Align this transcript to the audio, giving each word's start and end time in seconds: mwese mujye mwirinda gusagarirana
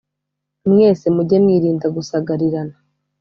mwese 0.71 1.05
mujye 1.15 1.37
mwirinda 1.43 1.87
gusagarirana 1.95 2.75